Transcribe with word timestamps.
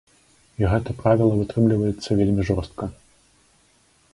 І 0.61 0.69
гэта 0.71 0.95
правіла 1.01 1.37
вытрымліваецца 1.41 2.17
вельмі 2.23 2.41
жорстка. 2.49 2.85